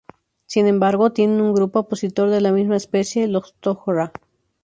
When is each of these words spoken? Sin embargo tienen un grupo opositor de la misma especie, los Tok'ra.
Sin 0.47 0.65
embargo 0.65 1.11
tienen 1.11 1.41
un 1.41 1.53
grupo 1.53 1.81
opositor 1.81 2.31
de 2.31 2.41
la 2.41 2.51
misma 2.51 2.75
especie, 2.75 3.27
los 3.27 3.53
Tok'ra. 3.59 4.11